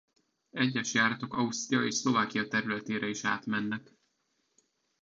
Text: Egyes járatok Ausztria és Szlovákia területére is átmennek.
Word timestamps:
Egyes 0.51 0.93
járatok 0.93 1.33
Ausztria 1.33 1.83
és 1.83 1.95
Szlovákia 1.95 2.47
területére 2.47 3.07
is 3.07 3.25
átmennek. 3.25 3.93